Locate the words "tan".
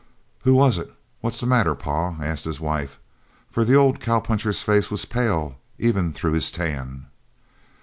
6.49-7.05